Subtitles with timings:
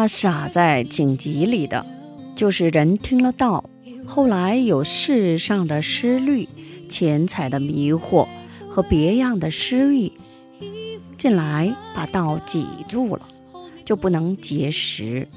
[0.00, 1.84] 那傻在荆棘里的，
[2.34, 3.68] 就是人听了道，
[4.06, 6.48] 后来有世上的思虑、
[6.88, 8.26] 钱财的迷惑
[8.66, 10.10] 和别样的私欲
[11.18, 13.28] 进来，把道挤住了，
[13.84, 15.28] 就不能结识。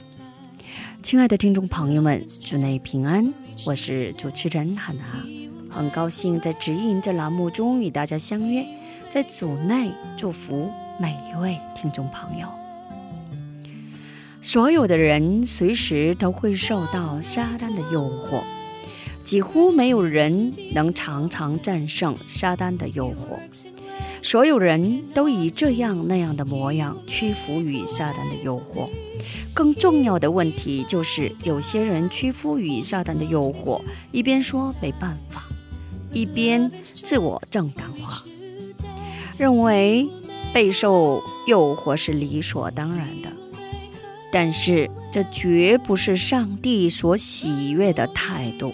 [1.01, 3.33] 亲爱的听众朋友们，祝内平安，
[3.65, 5.03] 我是主持人汉娜，
[5.69, 8.65] 很高兴在指引这栏目中与大家相约，
[9.09, 12.47] 在组内祝福每一位听众朋友。
[14.45, 18.43] 所有的人随时都会受到撒旦的诱惑，
[19.23, 23.39] 几乎没有人能常常战胜撒旦的诱惑。
[24.21, 28.89] 所有人都以这样那样的模样屈服于撒旦的诱惑。
[29.53, 35.45] 更重要的问题就是，有些人屈服于撒旦的诱惑，一边说没办法，
[36.11, 38.25] 一边自我正当化，
[39.37, 40.05] 认为
[40.53, 43.29] 备受诱惑是理所当然的。
[44.33, 48.73] 但是，这绝不是上帝所喜悦的态度。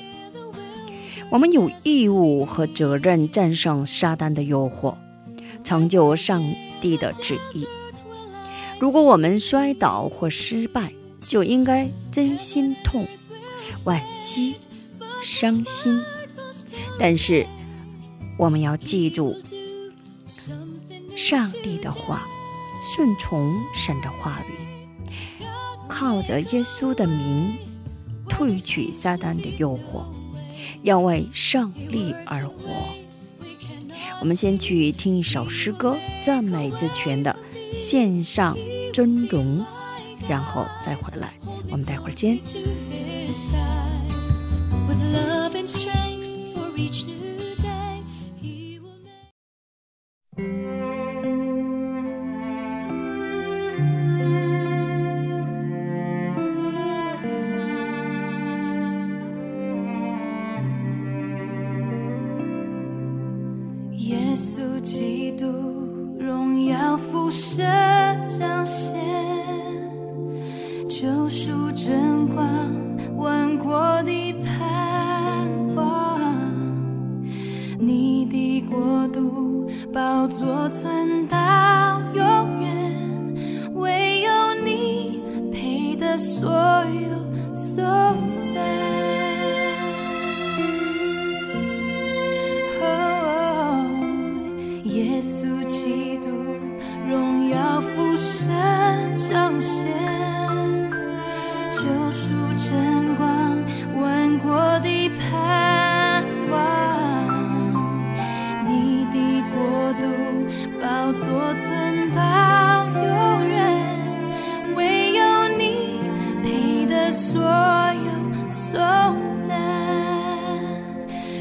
[1.30, 4.96] 我们有义务和责任战胜撒旦的诱惑，
[5.62, 6.42] 成就上
[6.80, 7.68] 帝的旨意。
[8.80, 10.94] 如果我们摔倒或失败，
[11.28, 13.06] 就应该真心痛、
[13.84, 14.56] 惋惜、
[15.22, 16.02] 伤心。
[16.98, 17.46] 但是，
[18.38, 19.36] 我们要记住
[21.18, 22.26] 上帝的话，
[22.96, 24.69] 顺从神的话语。
[26.00, 27.58] 靠着耶稣的名，
[28.30, 30.06] 退去撒旦的诱惑，
[30.82, 32.70] 要为胜利而活。
[34.22, 37.36] 我们先去听一首诗歌，赞美之泉的
[37.74, 38.58] 献上
[38.94, 39.66] 尊荣，
[40.30, 41.34] 然后再回来。
[41.70, 42.40] 我们待会儿见。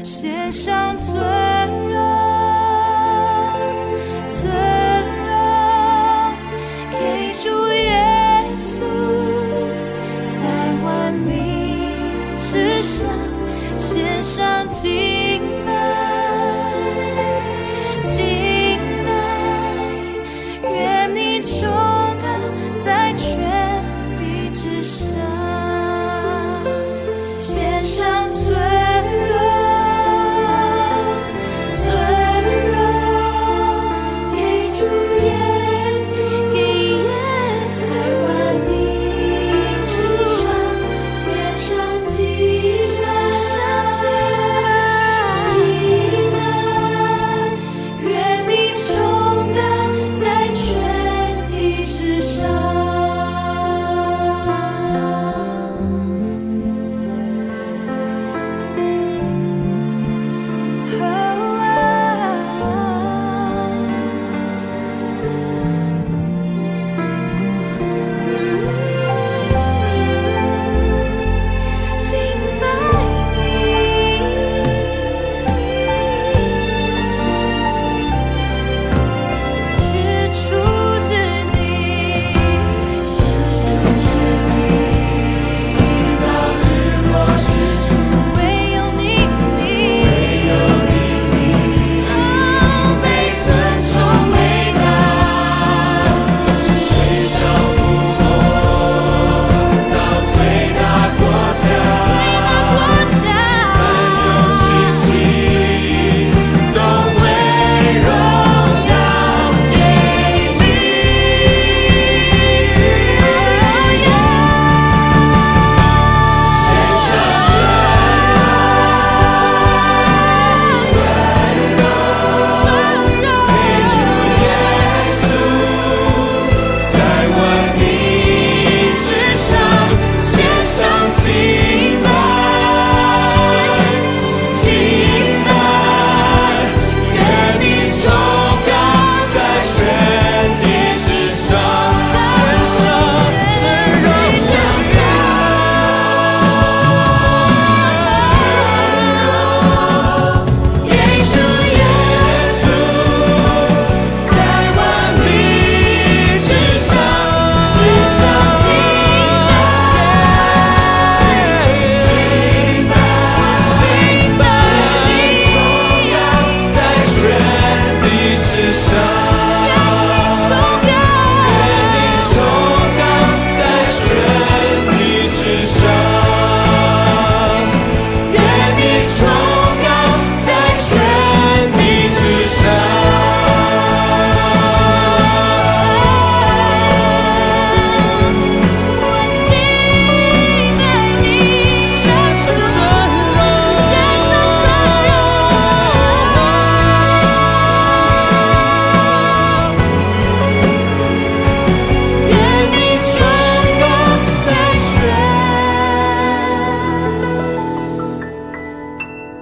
[0.09, 1.38] 献上最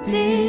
[0.07, 0.46] deep.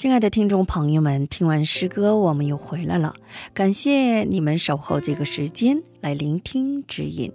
[0.00, 3.14] 亲爱的听众朋友们，听完诗歌，我们又回来了。
[3.52, 7.30] 感谢你们守候这个时间来聆听指引。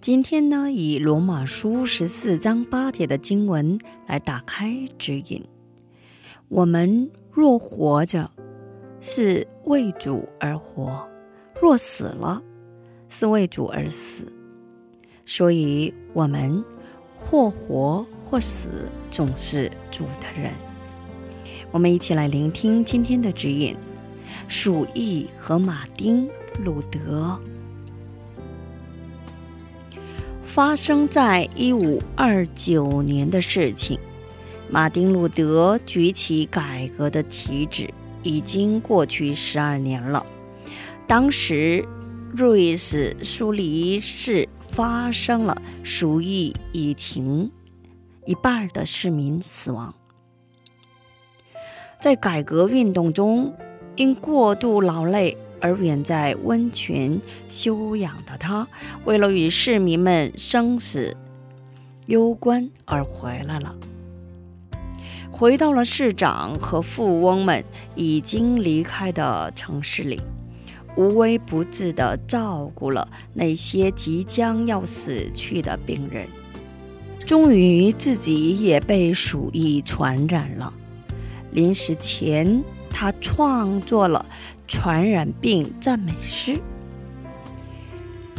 [0.00, 3.78] 今天呢，以罗马书十四章八节的经文
[4.08, 5.44] 来打开指引。
[6.48, 8.28] 我们若活着，
[9.00, 11.08] 是为主而活；
[11.62, 12.42] 若死了，
[13.08, 14.24] 是为主而死。
[15.24, 16.64] 所以，我们
[17.16, 20.52] 或活或死，总是主的人。
[21.72, 23.76] 我们一起来聆听今天的指引。
[24.48, 26.26] 鼠疫和马丁·
[26.64, 27.38] 路德
[30.44, 33.98] 发生在一五二九年的事情。
[34.68, 40.24] 马丁·路德举起改革的旗帜，已经过去十二年了。
[41.06, 41.84] 当时，
[42.32, 47.50] 瑞士苏黎世发生了鼠疫疫情，
[48.26, 49.92] 一半的市民死亡。
[52.00, 53.52] 在改革运动中，
[53.94, 58.66] 因过度劳累而远在温泉休养的他，
[59.04, 61.14] 为了与市民们生死
[62.06, 63.76] 攸关而回来了。
[65.30, 67.62] 回到了市长和富翁们
[67.94, 70.20] 已经离开的城市里，
[70.96, 76.26] 无微不至地照顾了那些即将要死去的病人。
[77.26, 80.72] 终于，自己也被鼠疫传染了。
[81.52, 84.24] 临死前，他创作了
[84.68, 86.60] 传染病赞美诗，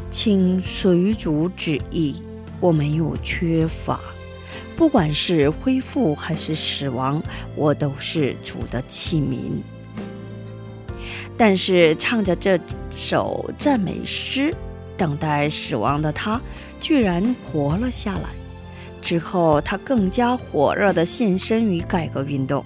[0.10, 2.22] 请随主旨意，
[2.60, 4.00] 我没有缺乏，
[4.75, 7.22] 不管是恢复还是死亡，
[7.56, 9.51] 我都是主的器皿。
[11.38, 12.60] 但是唱着这
[12.96, 14.53] 首赞美诗，
[14.96, 16.39] 等待死亡的他，
[16.80, 18.30] 居然活了下来。
[19.01, 22.63] 之后，他更加火热的献身于改革运动。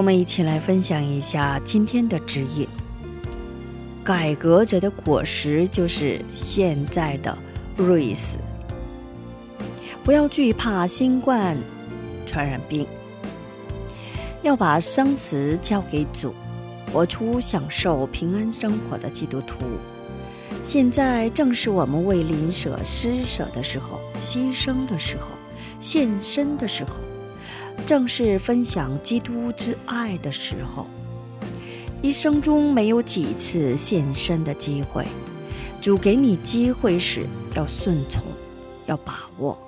[0.00, 2.66] 我们一起来分享一下今天的指引。
[4.02, 7.36] 改革者的果实就是现在的
[7.76, 8.38] 瑞斯。
[10.02, 11.54] 不要惧怕新冠
[12.26, 12.86] 传染病，
[14.40, 16.32] 要把生死交给主，
[16.90, 19.58] 活出享受平安生活的基督徒。
[20.64, 25.24] 现在正是我们为邻舍施舍的时候，牺牲的时候，
[25.78, 26.92] 献身的时候。
[27.90, 30.86] 正是分享基督之爱的时候，
[32.00, 35.04] 一生中没有几次献身的机会。
[35.82, 38.22] 主给你机会时，要顺从，
[38.86, 39.60] 要把握。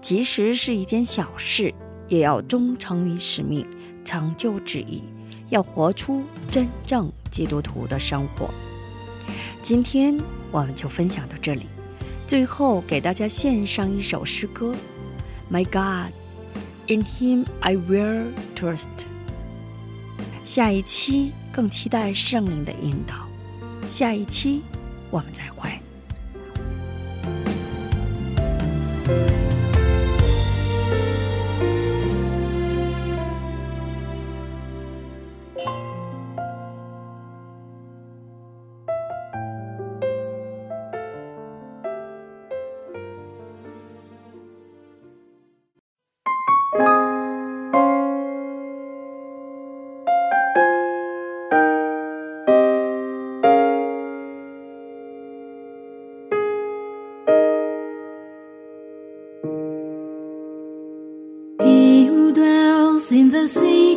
[0.00, 1.74] 即使是一件小事，
[2.06, 3.66] 也要忠诚于使命，
[4.04, 5.02] 成就旨意，
[5.48, 8.48] 要活出真正基督徒的生活。
[9.64, 10.16] 今天
[10.52, 11.66] 我们就分享到这里。
[12.24, 14.72] 最后给大家献上一首诗歌
[15.50, 16.14] ：My God。
[16.88, 18.88] In Him I will trust。
[20.42, 23.28] 下一期更期待圣灵的引导。
[23.90, 24.62] 下一期
[25.10, 25.87] 我们再会。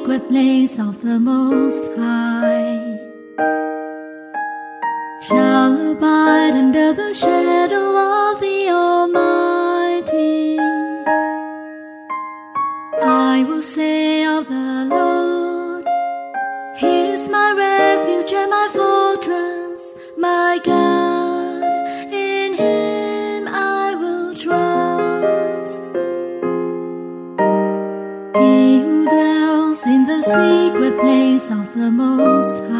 [0.02, 2.71] Secret place of the Most High
[31.02, 32.71] place of the Most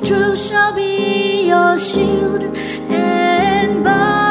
[0.00, 2.42] truth shall be your shield
[2.88, 4.21] and bar.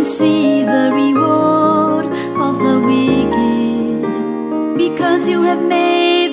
[0.00, 2.06] and see the reward
[2.46, 6.29] of the wicked, because you have made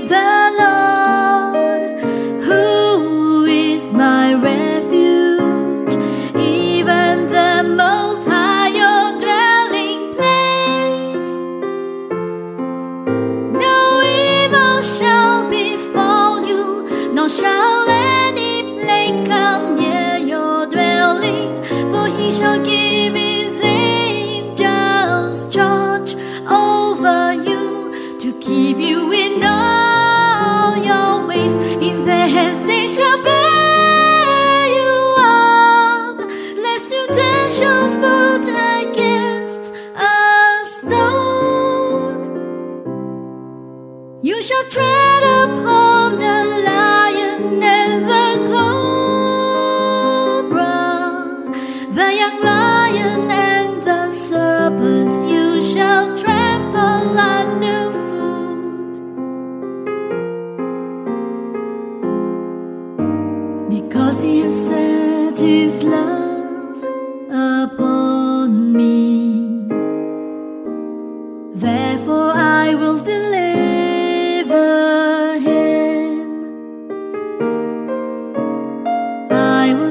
[44.37, 45.86] you shall tread upon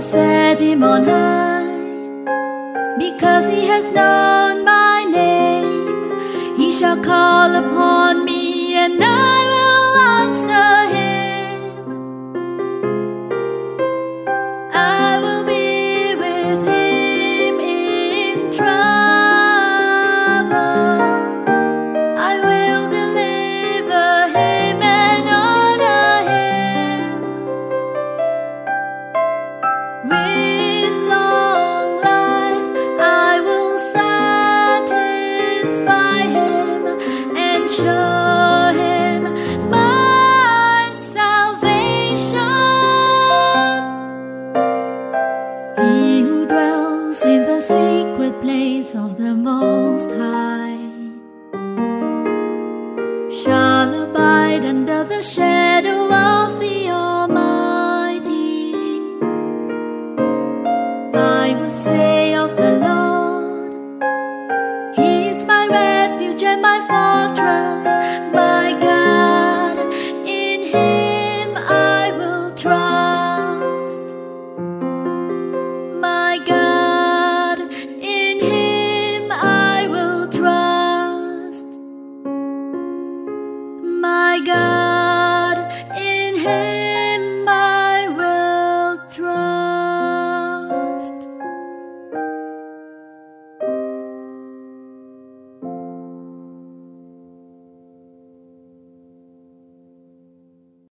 [0.00, 1.66] set him on high.
[2.98, 9.15] Because he has known my name, he shall call upon me and I.